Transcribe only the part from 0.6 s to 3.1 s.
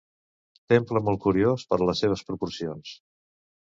Temple molt curiós per les seves proporcions.